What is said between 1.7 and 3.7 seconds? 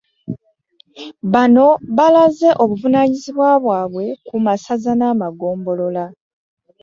abalaze obuvunaanyizibwa